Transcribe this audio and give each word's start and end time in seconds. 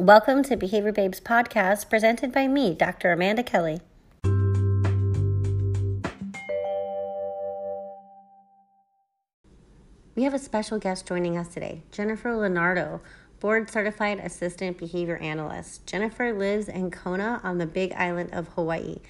Welcome 0.00 0.42
to 0.44 0.56
Behavior 0.56 0.92
Babes 0.92 1.20
podcast 1.20 1.90
presented 1.90 2.32
by 2.32 2.48
me, 2.48 2.72
Dr. 2.72 3.12
Amanda 3.12 3.42
Kelly. 3.42 3.82
We 10.14 10.22
have 10.22 10.32
a 10.32 10.38
special 10.38 10.78
guest 10.78 11.06
joining 11.06 11.36
us 11.36 11.48
today, 11.48 11.82
Jennifer 11.92 12.30
Lonardo, 12.30 13.02
board 13.40 13.68
certified 13.68 14.20
assistant 14.20 14.78
behavior 14.78 15.18
analyst. 15.18 15.86
Jennifer 15.86 16.32
lives 16.32 16.68
in 16.68 16.90
Kona 16.90 17.38
on 17.44 17.58
the 17.58 17.66
Big 17.66 17.92
Island 17.92 18.30
of 18.32 18.48
Hawaii. 18.54 19.00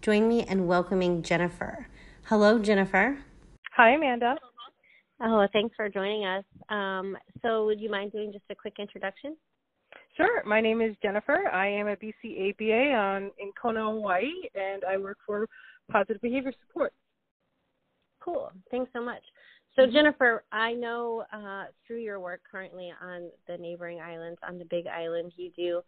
Join 0.00 0.26
me 0.26 0.46
in 0.46 0.66
welcoming 0.66 1.22
Jennifer. 1.22 1.86
Hello, 2.22 2.58
Jennifer. 2.58 3.18
Hi, 3.76 3.90
Amanda. 3.90 4.36
Oh, 5.20 5.46
thanks 5.52 5.76
for 5.76 5.90
joining 5.90 6.24
us. 6.24 6.44
Um, 6.70 7.18
so, 7.42 7.66
would 7.66 7.78
you 7.78 7.90
mind 7.90 8.12
doing 8.12 8.32
just 8.32 8.46
a 8.48 8.54
quick 8.54 8.76
introduction? 8.78 9.36
Sure. 10.16 10.42
My 10.44 10.60
name 10.60 10.80
is 10.80 10.96
Jennifer. 11.02 11.48
I 11.52 11.68
am 11.68 11.86
a 11.86 11.96
BC 11.96 12.50
ABA 12.50 12.94
on, 12.94 13.30
in 13.38 13.52
Kona, 13.60 13.84
Hawaii, 13.84 14.32
and 14.54 14.84
I 14.84 14.96
work 14.96 15.18
for 15.26 15.46
Positive 15.90 16.20
Behavior 16.20 16.52
Support. 16.66 16.92
Cool. 18.20 18.50
Thanks 18.70 18.90
so 18.92 19.02
much. 19.02 19.22
So, 19.76 19.82
mm-hmm. 19.82 19.92
Jennifer, 19.92 20.44
I 20.52 20.72
know 20.72 21.24
uh, 21.32 21.64
through 21.86 22.00
your 22.00 22.20
work 22.20 22.40
currently 22.50 22.92
on 23.02 23.30
the 23.46 23.56
neighboring 23.56 24.00
islands, 24.00 24.38
on 24.46 24.58
the 24.58 24.64
Big 24.64 24.86
Island, 24.86 25.32
you 25.36 25.50
do 25.56 25.80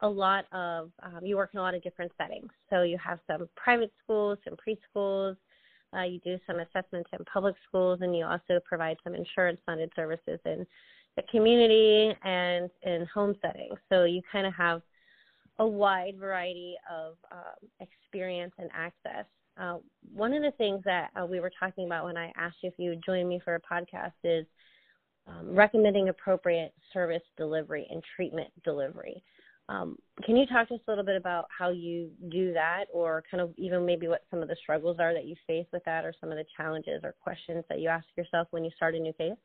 a 0.00 0.08
lot 0.08 0.44
of, 0.52 0.90
um, 1.02 1.24
you 1.24 1.36
work 1.36 1.50
in 1.52 1.58
a 1.58 1.62
lot 1.62 1.74
of 1.74 1.82
different 1.82 2.12
settings. 2.18 2.50
So, 2.70 2.82
you 2.82 2.98
have 2.98 3.20
some 3.26 3.48
private 3.56 3.92
schools, 4.02 4.38
some 4.44 4.56
preschools, 4.56 5.36
uh, 5.96 6.02
you 6.02 6.18
do 6.20 6.38
some 6.46 6.58
assessments 6.58 7.08
in 7.18 7.24
public 7.32 7.54
schools, 7.66 8.00
and 8.02 8.14
you 8.14 8.26
also 8.26 8.60
provide 8.64 8.96
some 9.02 9.14
insurance 9.14 9.60
funded 9.64 9.90
services 9.96 10.38
in 10.44 10.66
the 11.18 11.24
community 11.32 12.14
and 12.22 12.70
in 12.82 13.04
home 13.12 13.34
settings. 13.42 13.76
So 13.88 14.04
you 14.04 14.22
kind 14.30 14.46
of 14.46 14.54
have 14.54 14.82
a 15.58 15.66
wide 15.66 16.16
variety 16.16 16.76
of 16.88 17.14
um, 17.32 17.68
experience 17.80 18.52
and 18.58 18.70
access. 18.72 19.26
Uh, 19.60 19.78
one 20.14 20.32
of 20.32 20.42
the 20.42 20.52
things 20.52 20.80
that 20.84 21.10
uh, 21.20 21.26
we 21.26 21.40
were 21.40 21.50
talking 21.58 21.86
about 21.86 22.04
when 22.04 22.16
I 22.16 22.32
asked 22.36 22.58
you 22.62 22.68
if 22.68 22.74
you 22.78 22.90
would 22.90 23.04
join 23.04 23.28
me 23.28 23.40
for 23.44 23.56
a 23.56 23.60
podcast 23.60 24.12
is 24.22 24.46
um, 25.26 25.56
recommending 25.56 26.08
appropriate 26.08 26.72
service 26.92 27.22
delivery 27.36 27.88
and 27.90 28.00
treatment 28.14 28.50
delivery. 28.64 29.20
Um, 29.68 29.96
can 30.22 30.36
you 30.36 30.46
talk 30.46 30.68
to 30.68 30.74
us 30.74 30.80
a 30.86 30.90
little 30.90 31.04
bit 31.04 31.16
about 31.16 31.46
how 31.56 31.70
you 31.70 32.10
do 32.30 32.52
that, 32.54 32.84
or 32.94 33.24
kind 33.28 33.40
of 33.40 33.52
even 33.58 33.84
maybe 33.84 34.06
what 34.06 34.22
some 34.30 34.40
of 34.40 34.48
the 34.48 34.56
struggles 34.62 34.98
are 35.00 35.12
that 35.12 35.26
you 35.26 35.34
face 35.48 35.66
with 35.72 35.84
that, 35.84 36.04
or 36.04 36.14
some 36.20 36.30
of 36.30 36.38
the 36.38 36.44
challenges 36.56 37.02
or 37.02 37.14
questions 37.20 37.64
that 37.68 37.80
you 37.80 37.88
ask 37.88 38.06
yourself 38.16 38.46
when 38.52 38.64
you 38.64 38.70
start 38.76 38.94
a 38.94 38.98
new 38.98 39.12
case? 39.12 39.36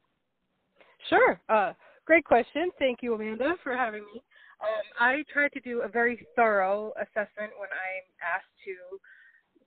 Sure. 1.09 1.39
Uh, 1.49 1.73
great 2.05 2.25
question. 2.25 2.69
Thank 2.79 2.99
you, 3.01 3.13
Amanda, 3.13 3.55
for 3.63 3.75
having 3.75 4.01
me. 4.13 4.21
Um, 4.61 4.83
I 4.99 5.23
try 5.31 5.49
to 5.49 5.59
do 5.59 5.81
a 5.81 5.87
very 5.87 6.25
thorough 6.35 6.93
assessment 6.97 7.51
when 7.59 7.69
I'm 7.71 8.05
asked 8.23 8.53
to 8.65 8.99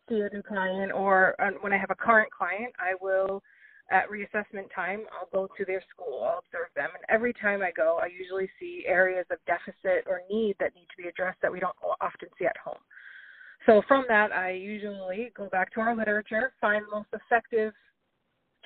see 0.09 0.21
a 0.21 0.35
new 0.35 0.43
client 0.43 0.93
or 0.93 1.35
uh, 1.41 1.51
when 1.61 1.73
I 1.73 1.79
have 1.79 1.91
a 1.91 1.95
current 1.95 2.31
client. 2.31 2.73
I 2.79 2.95
will, 3.01 3.43
at 3.91 4.09
reassessment 4.09 4.73
time, 4.75 5.03
I'll 5.13 5.29
go 5.33 5.53
to 5.57 5.65
their 5.65 5.83
school, 5.91 6.25
I'll 6.25 6.39
observe 6.39 6.69
them, 6.75 6.89
and 6.95 7.05
every 7.09 7.35
time 7.35 7.63
I 7.63 7.73
go, 7.77 7.99
I 8.03 8.07
usually 8.07 8.49
see 8.59 8.85
areas 8.87 9.27
of 9.31 9.39
deficit 9.47 10.07
or 10.07 10.23
need 10.31 10.57
that 10.61 10.75
need 10.75 10.87
to 10.97 11.03
be 11.03 11.09
addressed 11.09 11.39
that 11.43 11.53
we 11.53 11.61
don't 11.61 11.77
often 12.01 12.29
see 12.39 12.47
at 12.47 12.57
home. 12.57 12.81
So 13.67 13.83
from 13.89 14.05
that, 14.09 14.33
I 14.33 14.53
usually 14.53 15.33
go 15.37 15.49
back 15.49 15.73
to 15.75 15.81
our 15.81 15.95
literature, 15.95 16.53
find 16.61 16.85
the 16.87 16.97
most 16.97 17.09
effective 17.13 17.73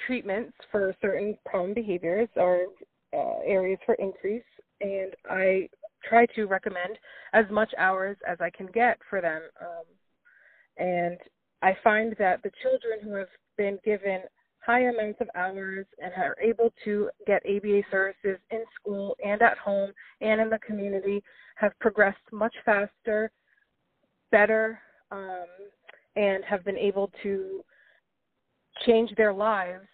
treatments 0.07 0.53
for 0.71 0.95
certain 1.01 1.37
problem 1.45 1.75
behaviors 1.75 2.29
or 2.37 2.67
uh, 3.13 3.41
areas 3.45 3.79
for 3.85 3.95
increase, 3.97 4.43
and 4.81 5.15
I 5.29 5.69
try 6.09 6.27
to 6.35 6.47
recommend 6.47 6.99
as 7.33 7.45
much 7.51 7.71
hours 7.79 8.17
as 8.27 8.39
I 8.41 8.51
can 8.51 8.67
get 8.67 8.99
for 9.09 9.21
them. 9.21 9.43
Um, 9.61 9.85
and 10.79 11.19
I 11.63 11.77
find 11.85 12.15
that 12.19 12.43
the 12.43 12.51
children 12.63 13.01
who 13.03 13.15
have 13.15 13.29
been 13.57 13.79
given 13.85 14.23
high 14.65 14.83
amounts 14.83 15.21
of 15.21 15.29
hours 15.35 15.87
and 16.03 16.13
are 16.17 16.37
able 16.43 16.73
to 16.85 17.11
get 17.27 17.43
ABA 17.47 17.83
services 17.91 18.39
in 18.51 18.65
school 18.79 19.17
and 19.25 19.41
at 19.43 19.59
home 19.59 19.91
and 20.21 20.41
in 20.41 20.51
the 20.51 20.59
community 20.59 21.23
have 21.57 21.79
progressed 21.81 22.19
much 22.33 22.55
faster, 22.65 23.31
better, 24.31 24.79
um, 25.11 25.47
and 26.17 26.45
have 26.45 26.65
been 26.65 26.77
able 26.77 27.11
to 27.23 27.65
change 28.87 29.15
their 29.17 29.33
lives 29.33 29.87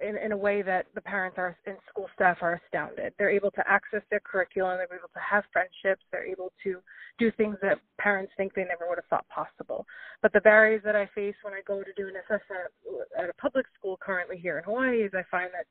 in, 0.00 0.16
in 0.16 0.32
a 0.32 0.36
way 0.36 0.62
that 0.62 0.86
the 0.94 1.00
parents 1.00 1.38
are 1.38 1.56
and 1.66 1.76
school 1.88 2.08
staff 2.14 2.38
are 2.40 2.60
astounded. 2.64 3.12
They're 3.18 3.30
able 3.30 3.50
to 3.52 3.68
access 3.68 4.02
their 4.10 4.20
curriculum, 4.20 4.78
they're 4.78 4.98
able 4.98 5.12
to 5.14 5.20
have 5.20 5.44
friendships, 5.52 6.02
they're 6.10 6.26
able 6.26 6.52
to 6.64 6.80
do 7.18 7.30
things 7.32 7.56
that 7.62 7.78
parents 7.98 8.32
think 8.36 8.54
they 8.54 8.64
never 8.64 8.88
would 8.88 8.98
have 8.98 9.06
thought 9.06 9.26
possible. 9.28 9.86
But 10.20 10.32
the 10.32 10.40
barriers 10.40 10.82
that 10.84 10.96
I 10.96 11.08
face 11.14 11.36
when 11.42 11.54
I 11.54 11.60
go 11.66 11.82
to 11.82 11.92
do 11.96 12.08
an 12.08 12.14
assessment 12.16 12.72
at 13.16 13.30
a 13.30 13.34
public 13.34 13.66
school 13.78 13.98
currently 14.00 14.38
here 14.38 14.58
in 14.58 14.64
Hawaii 14.64 15.02
is 15.02 15.12
I 15.14 15.22
find 15.30 15.50
that 15.52 15.66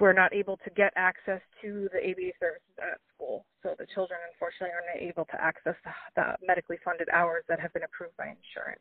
we're 0.00 0.12
not 0.12 0.32
able 0.32 0.56
to 0.58 0.70
get 0.70 0.92
access 0.94 1.40
to 1.60 1.88
the 1.92 1.98
ABA 1.98 2.30
services 2.38 2.76
at 2.78 3.00
school. 3.14 3.44
So 3.64 3.74
the 3.76 3.86
children, 3.92 4.20
unfortunately, 4.30 4.70
are 4.70 4.86
not 4.94 5.02
able 5.02 5.24
to 5.24 5.42
access 5.42 5.74
the 6.14 6.36
medically 6.46 6.78
funded 6.84 7.08
hours 7.12 7.42
that 7.48 7.58
have 7.58 7.72
been 7.72 7.82
approved 7.82 8.16
by 8.16 8.30
insurance. 8.30 8.80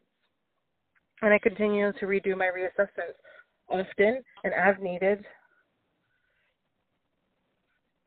And 1.21 1.33
I 1.33 1.39
continue 1.39 1.91
to 1.93 2.05
redo 2.05 2.37
my 2.37 2.49
reassessments 2.55 3.17
often 3.69 4.23
and 4.43 4.53
as 4.53 4.75
needed. 4.81 5.25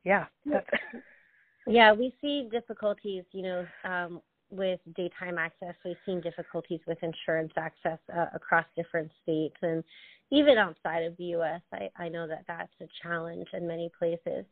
Yeah. 0.05 0.27
yeah, 1.67 1.93
we 1.93 2.15
see 2.21 2.49
difficulties, 2.51 3.25
you 3.33 3.43
know, 3.43 3.67
um, 3.85 4.23
with 4.51 4.81
daytime 4.97 5.39
access. 5.39 5.75
We've 5.85 5.97
seen 6.07 6.21
difficulties 6.21 6.81
with 6.87 6.99
insurance 7.03 7.53
access 7.57 7.99
uh, 8.15 8.27
across 8.35 8.65
different 8.77 9.11
states 9.23 9.57
and 9.63 9.85
even 10.31 10.59
outside 10.59 11.03
of 11.03 11.17
the 11.17 11.25
U.S. 11.25 11.61
I, 11.73 11.91
I 11.97 12.09
know 12.09 12.27
that 12.29 12.45
that's 12.47 12.73
a 12.81 12.87
challenge 13.03 13.47
in 13.53 13.67
many 13.67 13.91
places. 13.99 14.45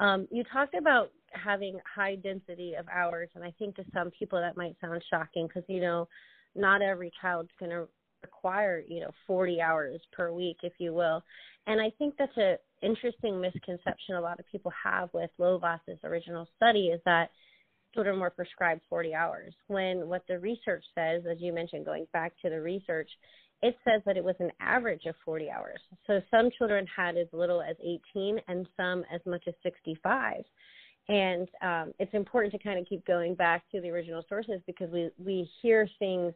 Um, 0.00 0.26
you 0.30 0.44
talked 0.52 0.74
about 0.74 1.10
having 1.32 1.78
high 1.94 2.16
density 2.16 2.74
of 2.74 2.86
hours, 2.92 3.30
and 3.34 3.44
I 3.44 3.52
think 3.58 3.76
to 3.76 3.84
some 3.94 4.10
people 4.10 4.40
that 4.40 4.56
might 4.56 4.76
sound 4.80 5.02
shocking 5.08 5.46
because, 5.46 5.64
you 5.68 5.80
know, 5.80 6.08
not 6.54 6.82
every 6.82 7.12
child's 7.20 7.50
going 7.58 7.70
to 7.70 7.86
require 8.22 8.82
you 8.88 9.00
know 9.00 9.10
40 9.26 9.60
hours 9.60 10.00
per 10.12 10.32
week 10.32 10.58
if 10.62 10.72
you 10.78 10.92
will. 10.92 11.22
And 11.66 11.80
i 11.80 11.90
think 11.98 12.14
that's 12.18 12.36
an 12.36 12.56
interesting 12.82 13.40
misconception 13.40 14.16
a 14.16 14.20
lot 14.20 14.38
of 14.38 14.46
people 14.50 14.72
have 14.82 15.08
with 15.12 15.30
Lovaas's 15.38 15.98
original 16.04 16.46
study 16.56 16.88
is 16.88 17.00
that 17.04 17.30
children 17.94 18.18
were 18.18 18.30
prescribed 18.30 18.82
40 18.88 19.14
hours 19.14 19.54
when 19.68 20.08
what 20.08 20.24
the 20.28 20.38
research 20.38 20.84
says 20.94 21.22
as 21.30 21.38
you 21.40 21.52
mentioned 21.52 21.84
going 21.84 22.06
back 22.12 22.32
to 22.42 22.50
the 22.50 22.60
research 22.60 23.08
it 23.62 23.76
says 23.84 24.02
that 24.04 24.18
it 24.18 24.24
was 24.24 24.34
an 24.40 24.50
average 24.60 25.06
of 25.06 25.14
40 25.24 25.50
hours. 25.50 25.78
So 26.06 26.20
some 26.30 26.50
children 26.58 26.86
had 26.94 27.16
as 27.16 27.28
little 27.32 27.62
as 27.62 27.76
18 28.14 28.38
and 28.46 28.68
some 28.76 29.04
as 29.10 29.22
much 29.24 29.44
as 29.46 29.54
65 29.62 30.44
and 31.08 31.48
um, 31.60 31.92
it's 31.98 32.14
important 32.14 32.52
to 32.52 32.58
kind 32.58 32.78
of 32.78 32.86
keep 32.86 33.04
going 33.06 33.34
back 33.34 33.62
to 33.72 33.80
the 33.80 33.90
original 33.90 34.24
sources 34.28 34.60
because 34.66 34.90
we 34.90 35.10
we 35.22 35.48
hear 35.60 35.88
things 35.98 36.32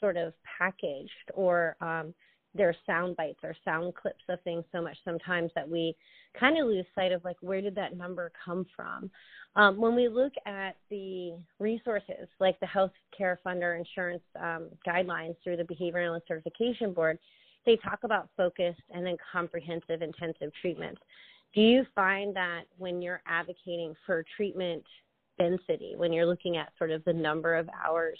sort 0.00 0.16
of 0.16 0.32
packaged 0.58 1.10
or 1.34 1.76
um, 1.80 2.14
their 2.54 2.74
sound 2.86 3.16
bites 3.16 3.38
or 3.42 3.54
sound 3.64 3.94
clips 3.94 4.24
of 4.28 4.40
things 4.42 4.64
so 4.72 4.82
much 4.82 4.96
sometimes 5.04 5.50
that 5.54 5.68
we 5.68 5.94
kind 6.38 6.58
of 6.58 6.66
lose 6.66 6.86
sight 6.94 7.12
of 7.12 7.24
like 7.24 7.36
where 7.40 7.60
did 7.60 7.74
that 7.74 7.96
number 7.96 8.32
come 8.44 8.66
from? 8.74 9.10
Um, 9.56 9.80
when 9.80 9.96
we 9.96 10.08
look 10.08 10.32
at 10.46 10.76
the 10.90 11.34
resources 11.58 12.28
like 12.38 12.58
the 12.60 12.66
health 12.66 12.92
care 13.16 13.40
funder 13.44 13.78
insurance 13.78 14.22
um, 14.40 14.68
guidelines 14.86 15.36
through 15.42 15.56
the 15.56 15.64
behavior 15.64 16.00
analyst 16.00 16.28
certification 16.28 16.92
board 16.92 17.18
they 17.66 17.76
talk 17.76 18.00
about 18.04 18.28
focused 18.36 18.80
and 18.90 19.04
then 19.04 19.16
comprehensive 19.32 20.02
intensive 20.02 20.52
treatment 20.60 20.96
do 21.52 21.60
you 21.60 21.84
find 21.96 22.34
that 22.36 22.62
when 22.78 23.02
you're 23.02 23.22
advocating 23.26 23.94
for 24.06 24.24
treatment 24.36 24.84
density 25.36 25.94
when 25.96 26.12
you're 26.12 26.26
looking 26.26 26.56
at 26.56 26.72
sort 26.78 26.92
of 26.92 27.04
the 27.04 27.12
number 27.12 27.56
of 27.56 27.68
hours 27.84 28.18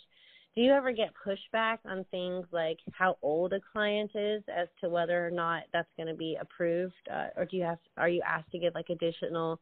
do 0.54 0.62
you 0.62 0.72
ever 0.72 0.92
get 0.92 1.10
pushback 1.26 1.78
on 1.84 2.04
things 2.10 2.44
like 2.50 2.78
how 2.92 3.16
old 3.22 3.52
a 3.52 3.60
client 3.72 4.10
is 4.14 4.42
as 4.54 4.68
to 4.80 4.88
whether 4.88 5.24
or 5.24 5.30
not 5.30 5.62
that's 5.72 5.88
going 5.96 6.08
to 6.08 6.14
be 6.14 6.36
approved? 6.40 6.94
Uh, 7.12 7.28
or 7.36 7.44
do 7.44 7.56
you 7.56 7.62
have 7.62 7.78
are 7.96 8.08
you 8.08 8.20
asked 8.26 8.50
to 8.50 8.58
give 8.58 8.74
like 8.74 8.90
additional 8.90 9.60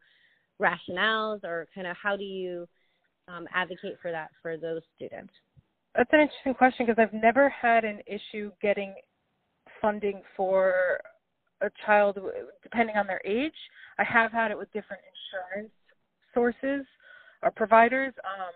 rationales 0.60 1.44
or 1.44 1.68
kind 1.74 1.86
of 1.86 1.96
how 2.02 2.16
do 2.16 2.24
you 2.24 2.66
um, 3.28 3.46
advocate 3.54 3.96
for 4.00 4.10
that 4.10 4.30
for 4.40 4.56
those 4.56 4.82
students? 4.96 5.32
That's 5.94 6.10
an 6.12 6.20
interesting 6.20 6.54
question 6.54 6.86
because 6.86 7.02
i've 7.02 7.20
never 7.20 7.48
had 7.48 7.84
an 7.84 8.00
issue 8.06 8.50
getting 8.62 8.94
funding 9.80 10.22
for 10.36 11.00
a 11.60 11.68
child 11.84 12.18
depending 12.62 12.96
on 12.96 13.06
their 13.06 13.20
age. 13.24 13.54
I 13.98 14.04
have 14.04 14.32
had 14.32 14.50
it 14.50 14.58
with 14.58 14.72
different 14.72 15.02
insurance 15.12 15.72
sources 16.32 16.86
or 17.42 17.50
providers 17.50 18.14
um, 18.24 18.52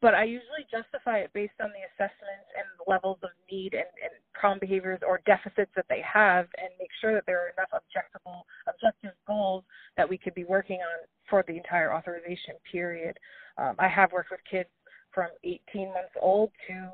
but 0.00 0.14
I 0.14 0.24
usually 0.24 0.64
justify 0.70 1.18
it 1.18 1.30
based 1.34 1.60
on 1.60 1.70
the 1.70 1.84
assessments 1.92 2.48
and 2.56 2.66
levels 2.86 3.18
of 3.22 3.30
need 3.50 3.74
and, 3.74 3.88
and 4.02 4.12
problem 4.32 4.58
behaviors 4.58 5.00
or 5.06 5.20
deficits 5.26 5.70
that 5.76 5.84
they 5.88 6.02
have 6.02 6.46
and 6.56 6.70
make 6.78 6.88
sure 7.00 7.14
that 7.14 7.24
there 7.26 7.44
are 7.44 7.52
enough 7.56 7.68
objectable 7.74 8.42
objective 8.66 9.12
goals 9.26 9.64
that 9.96 10.08
we 10.08 10.16
could 10.16 10.34
be 10.34 10.44
working 10.44 10.78
on 10.80 11.06
for 11.28 11.44
the 11.46 11.56
entire 11.56 11.92
authorization 11.92 12.54
period. 12.70 13.16
Um, 13.58 13.76
I 13.78 13.88
have 13.88 14.12
worked 14.12 14.30
with 14.30 14.40
kids 14.50 14.70
from 15.12 15.28
18 15.44 15.88
months 15.88 16.14
old 16.20 16.50
to 16.68 16.88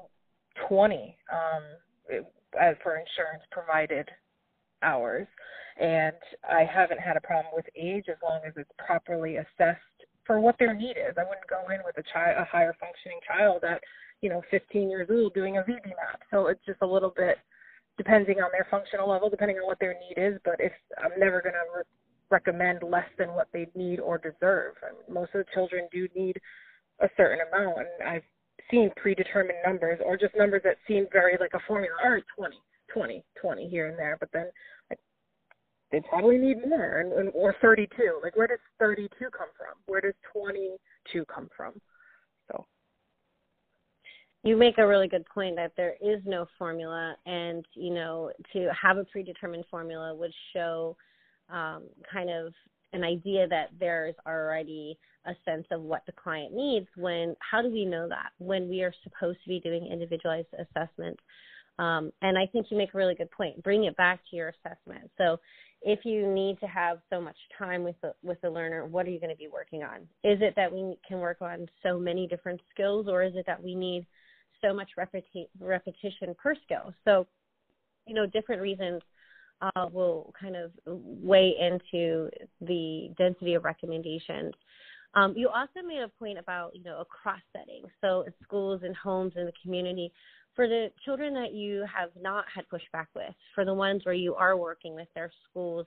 20 0.69 1.17
um, 1.32 2.23
as 2.61 2.76
for 2.82 2.97
insurance 2.97 3.44
provided 3.52 4.09
hours, 4.82 5.26
and 5.81 6.17
I 6.49 6.64
haven't 6.64 7.00
had 7.00 7.17
a 7.17 7.20
problem 7.20 7.52
with 7.55 7.67
age 7.76 8.06
as 8.11 8.17
long 8.23 8.41
as 8.47 8.55
it's 8.56 8.70
properly 8.85 9.37
assessed 9.37 9.81
for 10.26 10.40
what 10.40 10.56
their 10.58 10.75
need 10.75 10.96
is. 10.96 11.14
I 11.17 11.25
wouldn't 11.25 11.49
go 11.49 11.69
in 11.73 11.81
with 11.84 11.96
a 11.99 12.05
child, 12.12 12.37
a 12.38 12.44
higher 12.44 12.75
functioning 12.81 13.20
child 13.26 13.64
at 13.64 13.81
you 14.20 14.31
know 14.31 14.43
15 14.50 14.90
years 14.90 15.08
old 15.11 15.34
doing 15.34 15.58
a 15.58 15.62
VB-MAPP. 15.62 16.20
So 16.31 16.46
it's 16.49 16.64
just 16.67 16.82
a 16.82 16.87
little 16.87 17.12
bit 17.17 17.38
depending 17.96 18.40
on 18.40 18.50
their 18.52 18.67
functional 18.70 19.08
level, 19.08 19.31
depending 19.31 19.56
on 19.56 19.67
what 19.67 19.81
their 19.81 19.94
need 19.94 20.20
is. 20.20 20.38
But 20.44 20.56
if 20.58 20.73
I'm 21.02 21.19
never 21.19 21.40
going 21.40 21.55
to 21.55 21.78
re- 21.78 21.84
recommend 22.31 22.82
less 22.82 23.08
than 23.19 23.32
what 23.32 23.49
they 23.52 23.69
need 23.75 24.00
or 24.00 24.19
deserve. 24.19 24.75
Most 25.08 25.34
of 25.34 25.44
the 25.44 25.52
children 25.55 25.88
do 25.93 26.08
need 26.14 26.40
a 27.00 27.08
certain 27.17 27.38
amount, 27.52 27.78
and 27.78 28.08
I've 28.08 28.23
seen 28.70 28.90
predetermined 28.96 29.58
numbers 29.64 30.00
or 30.05 30.17
just 30.17 30.34
numbers 30.37 30.62
that 30.64 30.76
seem 30.88 31.06
very 31.12 31.37
like 31.38 31.55
a 31.55 31.61
formula. 31.67 31.94
All 32.05 32.11
right, 32.11 32.25
20, 32.37 32.56
20, 32.93 33.25
20 33.40 33.69
here 33.69 33.88
and 33.88 33.99
there, 33.99 34.17
but 34.19 34.31
then 34.32 34.46
they 35.96 36.06
probably 36.10 36.37
need 36.37 36.58
more, 36.69 37.00
and, 37.00 37.12
and 37.14 37.31
or 37.32 37.54
32. 37.62 38.20
Like, 38.22 38.37
where 38.37 38.46
does 38.46 38.58
32 38.78 39.08
come 39.31 39.48
from? 39.56 39.78
Where 39.87 40.02
does 40.02 40.12
22 40.34 41.25
come 41.25 41.48
from? 41.56 41.72
So 42.50 42.66
you 44.43 44.58
make 44.58 44.76
a 44.76 44.87
really 44.87 45.08
good 45.08 45.25
point 45.32 45.56
that 45.56 45.72
there 45.75 45.94
is 46.02 46.20
no 46.26 46.46
formula 46.58 47.16
and 47.25 47.64
you 47.75 47.94
know 47.94 48.31
to 48.52 48.69
have 48.81 48.98
a 48.98 49.04
predetermined 49.04 49.64
formula 49.70 50.14
would 50.14 50.32
show 50.52 50.96
um, 51.48 51.84
kind 52.12 52.28
of 52.28 52.52
an 52.92 53.02
idea 53.02 53.49
that 53.49 53.70
there's 53.81 54.14
already 54.26 54.99
a 55.25 55.32
sense 55.44 55.66
of 55.70 55.81
what 55.81 56.02
the 56.06 56.12
client 56.12 56.52
needs 56.52 56.87
when 56.96 57.34
how 57.40 57.62
do 57.62 57.70
we 57.70 57.87
know 57.87 58.06
that 58.06 58.32
when 58.38 58.69
we 58.69 58.82
are 58.82 58.92
supposed 59.02 59.38
to 59.42 59.49
be 59.49 59.60
doing 59.60 59.87
individualized 59.87 60.52
assessment 60.54 61.19
um, 61.78 62.12
and 62.22 62.38
i 62.38 62.46
think 62.46 62.66
you 62.70 62.76
make 62.76 62.94
a 62.94 62.99
really 62.99 63.14
good 63.14 63.31
point 63.31 63.60
bring 63.62 63.84
it 63.84 63.96
back 63.96 64.20
to 64.31 64.37
your 64.37 64.54
assessment 64.64 65.10
so 65.19 65.38
if 65.82 66.05
you 66.05 66.26
need 66.26 66.58
to 66.61 66.67
have 66.67 66.99
so 67.11 67.20
much 67.20 67.37
time 67.58 67.84
with 67.84 67.96
the 68.02 68.12
with 68.23 68.40
the 68.40 68.50
learner 68.50 68.87
what 68.87 69.06
are 69.06 69.11
you 69.11 69.20
going 69.20 69.31
to 69.31 69.37
be 69.37 69.49
working 69.49 69.82
on 69.82 69.99
is 70.25 70.38
it 70.40 70.55
that 70.56 70.73
we 70.73 70.96
can 71.06 71.19
work 71.19 71.43
on 71.43 71.67
so 71.82 71.99
many 71.99 72.26
different 72.26 72.61
skills 72.73 73.06
or 73.08 73.23
is 73.23 73.34
it 73.37 73.44
that 73.46 73.62
we 73.62 73.75
need 73.75 74.06
so 74.62 74.73
much 74.73 74.88
repeti- 74.99 75.49
repetition 75.61 76.34
per 76.43 76.55
skill 76.64 76.93
so 77.05 77.26
you 78.06 78.14
know 78.14 78.26
different 78.26 78.62
reasons 78.62 79.02
uh, 79.62 79.88
will 79.93 80.32
kind 80.38 80.56
of 80.56 80.70
weigh 80.87 81.55
into 81.61 82.28
the 82.61 83.11
density 83.17 83.55
of 83.55 83.64
recommendations. 83.64 84.55
Um, 85.14 85.34
you 85.37 85.49
also 85.49 85.87
made 85.87 86.02
a 86.02 86.08
point 86.08 86.38
about 86.38 86.75
you 86.75 86.82
know 86.82 87.00
a 87.00 87.05
cross 87.05 87.40
setting, 87.52 87.84
so 88.00 88.25
schools 88.43 88.82
and 88.84 88.94
homes 88.94 89.32
in 89.37 89.46
the 89.46 89.52
community. 89.62 90.12
For 90.56 90.67
the 90.67 90.91
children 91.05 91.35
that 91.35 91.53
you 91.53 91.85
have 91.94 92.11
not 92.20 92.47
had 92.53 92.64
pushback 92.73 93.06
with, 93.14 93.35
for 93.55 93.64
the 93.64 93.75
ones 93.75 94.05
where 94.05 94.14
you 94.14 94.35
are 94.35 94.56
working 94.56 94.94
with 94.94 95.08
their 95.14 95.31
schools, 95.49 95.87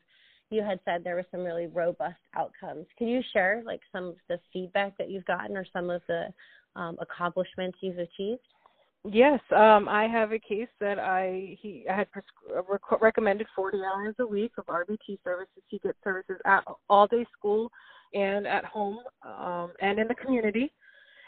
you 0.51 0.63
had 0.63 0.80
said 0.86 1.04
there 1.04 1.16
were 1.16 1.25
some 1.31 1.44
really 1.44 1.68
robust 1.68 2.18
outcomes. 2.36 2.86
Can 2.98 3.07
you 3.07 3.21
share 3.33 3.62
like 3.66 3.81
some 3.92 4.06
of 4.06 4.16
the 4.27 4.39
feedback 4.54 4.98
that 4.98 5.10
you've 5.10 5.25
gotten 5.25 5.57
or 5.57 5.66
some 5.74 5.89
of 5.89 6.01
the 6.07 6.27
um, 6.75 6.98
accomplishments 7.01 7.80
you've 7.81 7.98
achieved? 7.98 8.42
Yes, 9.06 9.39
um, 9.56 9.88
I 9.88 10.07
have 10.07 10.33
a 10.33 10.39
case 10.39 10.68
that 10.81 11.00
I 11.00 11.57
he 11.62 11.86
I 11.89 11.95
had 11.95 12.12
pres- 12.12 12.24
rec- 12.69 13.01
recommended 13.01 13.48
40 13.56 13.77
hours 13.77 14.15
a 14.19 14.27
week 14.27 14.51
of 14.57 14.65
RBT 14.65 15.19
services. 15.24 15.63
He 15.68 15.80
gets 15.80 15.98
services 16.04 16.36
at 16.45 16.63
all 16.89 17.07
day 17.07 17.25
school 17.38 17.72
and 18.13 18.45
at 18.45 18.65
home 18.65 19.00
um, 19.24 19.72
and 19.81 20.00
in 20.00 20.07
the 20.07 20.15
community. 20.15 20.74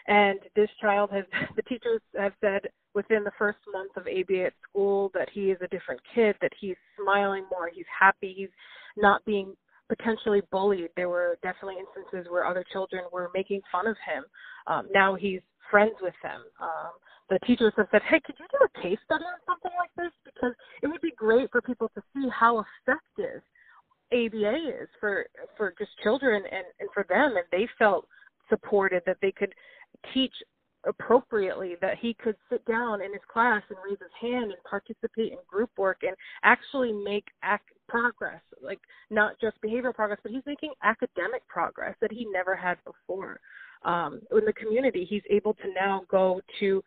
And 0.07 0.39
this 0.55 0.69
child 0.79 1.11
has 1.11 1.25
the 1.55 1.61
teachers 1.63 2.01
have 2.17 2.33
said 2.41 2.61
within 2.93 3.23
the 3.23 3.31
first 3.37 3.59
month 3.71 3.91
of 3.95 4.03
ABA 4.03 4.45
at 4.45 4.53
school 4.69 5.11
that 5.13 5.29
he 5.33 5.51
is 5.51 5.57
a 5.61 5.67
different 5.67 6.01
kid, 6.13 6.35
that 6.41 6.51
he's 6.59 6.75
smiling 7.01 7.45
more, 7.49 7.69
he's 7.73 7.85
happy, 7.97 8.33
he's 8.35 8.49
not 8.97 9.23
being 9.25 9.55
potentially 9.87 10.41
bullied. 10.51 10.89
There 10.95 11.09
were 11.09 11.37
definitely 11.43 11.75
instances 11.79 12.31
where 12.31 12.45
other 12.45 12.65
children 12.71 13.03
were 13.11 13.29
making 13.33 13.61
fun 13.71 13.87
of 13.87 13.95
him. 14.05 14.23
Um, 14.67 14.87
now 14.93 15.15
he's 15.15 15.41
friends 15.69 15.95
with 16.01 16.13
them. 16.23 16.41
Um, 16.61 16.91
the 17.29 17.39
teachers 17.47 17.73
have 17.77 17.87
said, 17.91 18.01
hey, 18.09 18.19
could 18.25 18.35
you 18.37 18.45
do 18.51 18.65
a 18.65 18.81
case 18.81 18.99
study 19.05 19.23
on 19.23 19.39
something 19.45 19.71
like 19.79 19.91
this? 19.95 20.11
Because 20.25 20.53
it 20.83 20.87
would 20.87 21.01
be 21.01 21.13
great 21.15 21.49
for 21.51 21.61
people 21.61 21.89
to 21.95 22.01
see 22.13 22.27
how 22.29 22.63
effective 22.85 23.41
ABA 24.11 24.81
is 24.81 24.89
for 24.99 25.25
for 25.55 25.73
just 25.79 25.91
children 26.03 26.43
and, 26.51 26.65
and 26.81 26.89
for 26.93 27.05
them. 27.07 27.37
And 27.37 27.45
they 27.51 27.67
felt 27.79 28.05
supported 28.49 29.01
that 29.05 29.17
they 29.21 29.31
could 29.31 29.53
teach 30.13 30.33
appropriately 30.87 31.75
that 31.79 31.97
he 31.99 32.15
could 32.15 32.35
sit 32.49 32.65
down 32.65 33.01
in 33.01 33.11
his 33.11 33.21
class 33.31 33.61
and 33.69 33.77
raise 33.85 33.99
his 33.99 34.09
hand 34.19 34.45
and 34.45 34.63
participate 34.67 35.31
in 35.31 35.37
group 35.47 35.69
work 35.77 35.99
and 36.01 36.15
actually 36.43 36.91
make 36.91 37.25
ac- 37.43 37.61
progress 37.87 38.41
like 38.63 38.79
not 39.11 39.39
just 39.39 39.61
behavioral 39.61 39.93
progress 39.93 40.17
but 40.23 40.31
he's 40.31 40.41
making 40.47 40.71
academic 40.83 41.47
progress 41.47 41.95
that 42.01 42.11
he 42.11 42.25
never 42.31 42.55
had 42.55 42.77
before 42.83 43.39
um, 43.83 44.21
in 44.31 44.43
the 44.43 44.53
community 44.53 45.05
he's 45.07 45.21
able 45.29 45.53
to 45.53 45.71
now 45.75 46.01
go 46.09 46.41
to 46.59 46.81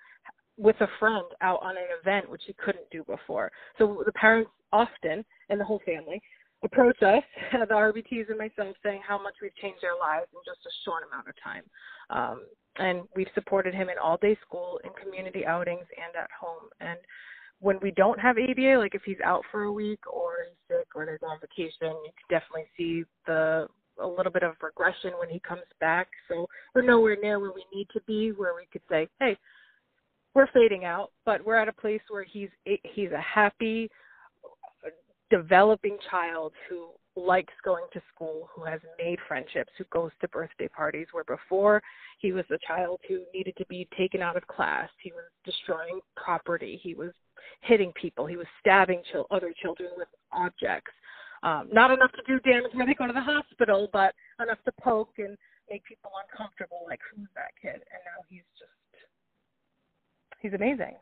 with 0.56 0.76
a 0.80 0.88
friend 0.98 1.24
out 1.40 1.60
on 1.62 1.76
an 1.76 1.84
event, 2.00 2.28
which 2.30 2.42
he 2.46 2.52
couldn't 2.54 2.88
do 2.90 3.02
before. 3.04 3.50
So 3.78 4.02
the 4.04 4.12
parents 4.12 4.50
often, 4.72 5.24
and 5.48 5.60
the 5.60 5.64
whole 5.64 5.80
family, 5.84 6.22
approach 6.64 7.00
us, 7.02 7.22
the 7.52 7.74
RBTs 7.74 8.28
and 8.28 8.38
myself, 8.38 8.76
saying 8.82 9.02
how 9.06 9.22
much 9.22 9.34
we've 9.40 9.54
changed 9.56 9.82
their 9.82 9.96
lives 9.98 10.26
in 10.32 10.40
just 10.44 10.64
a 10.66 10.72
short 10.84 11.04
amount 11.10 11.28
of 11.28 11.34
time. 11.42 11.62
Um, 12.10 12.46
and 12.76 13.02
we've 13.14 13.28
supported 13.34 13.74
him 13.74 13.88
in 13.88 13.96
all 14.02 14.16
day 14.16 14.36
school, 14.46 14.80
in 14.84 14.90
community 15.00 15.46
outings, 15.46 15.86
and 15.96 16.16
at 16.16 16.30
home. 16.38 16.68
And 16.80 16.98
when 17.60 17.78
we 17.80 17.92
don't 17.92 18.18
have 18.18 18.36
ABA, 18.36 18.78
like 18.78 18.94
if 18.94 19.02
he's 19.04 19.20
out 19.24 19.42
for 19.50 19.64
a 19.64 19.72
week 19.72 20.00
or 20.12 20.32
he's 20.48 20.76
sick 20.78 20.88
or 20.94 21.06
there's 21.06 21.20
on 21.22 21.38
vacation, 21.40 21.94
you 22.04 22.10
can 22.16 22.40
definitely 22.40 22.66
see 22.76 23.04
the 23.26 23.68
a 24.00 24.06
little 24.06 24.32
bit 24.32 24.42
of 24.42 24.54
regression 24.60 25.12
when 25.20 25.28
he 25.28 25.38
comes 25.38 25.62
back. 25.80 26.08
So 26.28 26.48
we're 26.74 26.82
nowhere 26.82 27.16
near 27.20 27.38
where 27.38 27.52
we 27.52 27.64
need 27.72 27.86
to 27.92 28.00
be, 28.08 28.32
where 28.32 28.54
we 28.54 28.66
could 28.72 28.82
say, 28.90 29.06
hey, 29.20 29.36
we're 30.34 30.48
fading 30.52 30.84
out, 30.84 31.12
but 31.24 31.44
we're 31.46 31.56
at 31.56 31.68
a 31.68 31.72
place 31.72 32.00
where 32.10 32.24
he's 32.24 32.48
he's 32.64 33.12
a 33.12 33.20
happy, 33.20 33.88
developing 35.30 35.98
child 36.10 36.52
who 36.68 36.88
likes 37.16 37.52
going 37.64 37.84
to 37.92 38.02
school, 38.12 38.48
who 38.54 38.64
has 38.64 38.80
made 38.98 39.18
friendships, 39.28 39.70
who 39.78 39.84
goes 39.90 40.10
to 40.20 40.28
birthday 40.28 40.68
parties. 40.68 41.06
Where 41.12 41.24
before 41.24 41.82
he 42.18 42.32
was 42.32 42.44
a 42.50 42.58
child 42.66 43.00
who 43.08 43.22
needed 43.32 43.54
to 43.56 43.66
be 43.66 43.88
taken 43.96 44.20
out 44.20 44.36
of 44.36 44.46
class, 44.46 44.88
he 45.00 45.12
was 45.12 45.24
destroying 45.44 46.00
property, 46.16 46.78
he 46.82 46.94
was 46.94 47.12
hitting 47.60 47.92
people, 47.92 48.26
he 48.26 48.36
was 48.36 48.46
stabbing 48.60 49.02
ch- 49.02 49.16
other 49.30 49.52
children 49.62 49.90
with 49.96 50.08
objects. 50.32 50.92
Um, 51.42 51.68
not 51.72 51.90
enough 51.90 52.10
to 52.12 52.22
do 52.26 52.40
damage 52.40 52.72
when 52.72 52.86
they 52.86 52.94
go 52.94 53.06
to 53.06 53.12
the 53.12 53.20
hospital, 53.20 53.88
but 53.92 54.14
enough 54.40 54.58
to 54.64 54.72
poke 54.80 55.12
and 55.18 55.36
make 55.70 55.84
people 55.84 56.10
uncomfortable. 56.22 56.80
Like 56.88 57.00
who's 57.14 57.28
that 57.34 57.52
kid? 57.60 57.74
And 57.74 58.00
now 58.04 58.24
he's 58.28 58.46
just 58.58 58.70
he's 60.40 60.54
amazing. 60.54 60.96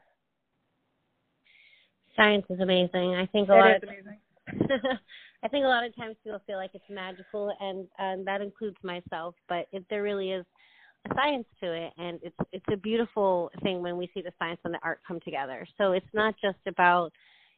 Science 2.17 2.45
is 2.51 2.61
amazing. 2.61 3.15
I 3.15 3.27
think 3.27 3.49
a 3.49 3.53
it 3.53 3.57
lot 3.57 3.71
is 3.71 3.83
of 3.83 3.89
amazing. 3.89 4.19
I 5.45 5.49
think 5.49 5.65
a 5.65 5.69
lot 5.69 5.85
of 5.85 5.95
times 5.97 6.17
people 6.23 6.41
feel 6.47 6.57
like 6.57 6.71
it's 6.75 6.85
magical, 6.89 7.53
and 7.61 7.87
and 7.99 8.27
that 8.27 8.41
includes 8.41 8.77
myself. 8.83 9.35
But 9.49 9.67
it, 9.73 9.85
there 9.91 10.03
really 10.03 10.31
is 10.31 10.45
a 11.11 11.15
science 11.15 11.47
to 11.63 11.73
it, 11.73 11.93
and 11.99 12.21
it's 12.23 12.37
it's 12.53 12.65
a 12.73 12.77
beautiful 12.77 13.51
thing 13.63 13.83
when 13.83 13.97
we 13.97 14.11
see 14.15 14.23
the 14.23 14.33
science 14.39 14.61
and 14.65 14.75
the 14.75 14.79
art 14.83 15.01
come 15.07 15.21
together. 15.21 15.67
So 15.79 15.93
it's 15.93 16.07
not 16.13 16.35
just 16.43 16.59
about 16.67 17.13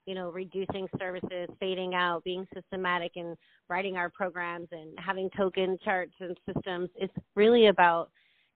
you 0.07 0.15
know 0.15 0.31
reducing 0.31 0.87
services, 0.99 1.49
fading 1.61 1.95
out, 1.95 2.25
being 2.25 2.47
systematic, 2.55 3.13
and 3.17 3.37
writing 3.69 3.97
our 3.97 4.09
programs 4.09 4.69
and 4.73 4.97
having 4.99 5.29
token 5.37 5.79
charts 5.85 6.15
and 6.21 6.37
systems. 6.47 6.89
It's 6.97 7.15
really 7.35 7.67
about 7.67 8.11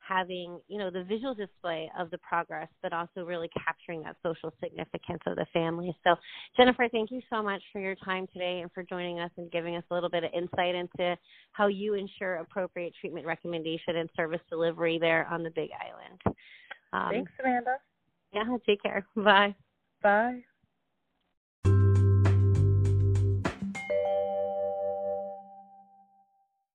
having 0.08 0.58
you 0.68 0.78
know 0.78 0.90
the 0.90 1.04
visual 1.04 1.34
display 1.34 1.90
of 1.98 2.10
the 2.10 2.18
progress 2.18 2.68
but 2.82 2.92
also 2.92 3.24
really 3.24 3.48
capturing 3.64 4.02
that 4.02 4.16
social 4.22 4.52
significance 4.62 5.20
of 5.26 5.36
the 5.36 5.46
family. 5.52 5.96
So 6.04 6.14
jennifer 6.56 6.88
thank 6.90 7.10
you 7.10 7.20
so 7.30 7.42
much 7.42 7.62
for 7.72 7.80
your 7.80 7.94
time 7.96 8.26
today 8.32 8.60
and 8.60 8.72
for 8.72 8.82
joining 8.82 9.20
us 9.20 9.30
and 9.36 9.50
giving 9.50 9.76
us 9.76 9.84
a 9.90 9.94
little 9.94 10.10
bit 10.10 10.24
of 10.24 10.30
insight 10.34 10.74
into 10.74 11.16
how 11.52 11.66
you 11.66 11.94
ensure 11.94 12.36
appropriate 12.36 12.94
treatment 13.00 13.26
recommendation 13.26 13.96
and 13.96 14.08
service 14.16 14.40
delivery 14.48 14.98
there 14.98 15.26
on 15.30 15.42
the 15.42 15.50
big 15.50 15.70
island. 15.80 16.36
Um, 16.92 17.10
thanks 17.10 17.32
amanda. 17.40 17.76
Yeah 18.32 18.44
take 18.66 18.82
care. 18.82 19.06
Bye. 19.16 19.54
Bye 20.02 20.42